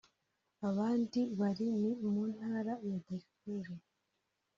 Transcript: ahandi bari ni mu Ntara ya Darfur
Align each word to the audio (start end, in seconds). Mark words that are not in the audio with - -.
ahandi 0.69 1.21
bari 1.39 1.65
ni 1.79 1.91
mu 2.11 2.21
Ntara 2.33 2.73
ya 2.89 2.97
Darfur 3.07 3.67